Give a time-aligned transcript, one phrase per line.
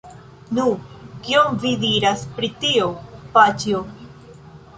[0.59, 0.63] Nu!
[1.27, 2.89] kion vi diras pri tio,
[3.37, 3.85] paĉjo?